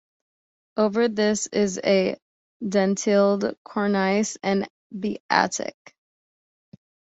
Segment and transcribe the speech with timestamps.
[0.77, 2.17] Over this is a
[2.67, 5.75] dentilled cornice and the attic.